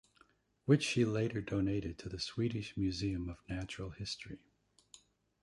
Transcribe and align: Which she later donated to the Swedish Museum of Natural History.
Which 0.65 0.81
she 0.83 1.05
later 1.05 1.41
donated 1.41 1.99
to 1.99 2.09
the 2.09 2.17
Swedish 2.17 2.75
Museum 2.75 3.29
of 3.29 3.37
Natural 3.47 3.91
History. 3.91 4.39